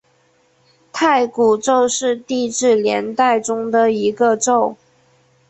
[0.91, 4.75] 太古宙是地质年代中的一个宙。